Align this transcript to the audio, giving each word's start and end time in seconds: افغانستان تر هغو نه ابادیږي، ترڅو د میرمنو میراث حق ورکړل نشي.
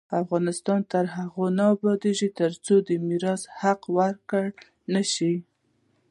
افغانستان 0.21 0.79
تر 0.91 1.05
هغو 1.17 1.45
نه 1.57 1.65
ابادیږي، 1.73 2.29
ترڅو 2.39 2.75
د 2.81 2.81
میرمنو 2.89 3.05
میراث 3.07 3.41
حق 3.59 3.81
ورکړل 3.97 4.49
نشي. 4.93 5.33